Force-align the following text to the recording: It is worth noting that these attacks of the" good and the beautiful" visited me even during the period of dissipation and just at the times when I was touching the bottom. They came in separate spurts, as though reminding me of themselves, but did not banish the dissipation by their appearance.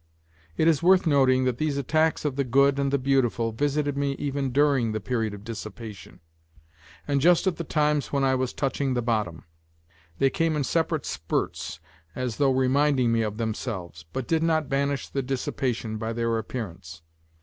It 0.57 0.67
is 0.67 0.81
worth 0.81 1.05
noting 1.05 1.43
that 1.43 1.59
these 1.59 1.77
attacks 1.77 2.25
of 2.25 2.35
the" 2.35 2.43
good 2.59 2.79
and 2.79 2.91
the 2.91 2.97
beautiful" 2.97 3.51
visited 3.51 3.95
me 3.95 4.13
even 4.13 4.51
during 4.51 4.93
the 4.93 4.99
period 4.99 5.31
of 5.35 5.43
dissipation 5.43 6.21
and 7.07 7.21
just 7.21 7.45
at 7.45 7.57
the 7.57 7.63
times 7.63 8.11
when 8.11 8.23
I 8.23 8.33
was 8.33 8.51
touching 8.51 8.95
the 8.95 9.03
bottom. 9.03 9.43
They 10.17 10.31
came 10.31 10.55
in 10.55 10.63
separate 10.63 11.05
spurts, 11.05 11.79
as 12.15 12.37
though 12.37 12.49
reminding 12.49 13.11
me 13.11 13.21
of 13.21 13.37
themselves, 13.37 14.03
but 14.11 14.27
did 14.27 14.41
not 14.41 14.69
banish 14.69 15.07
the 15.07 15.21
dissipation 15.21 15.97
by 15.99 16.13
their 16.13 16.35
appearance. 16.39 17.03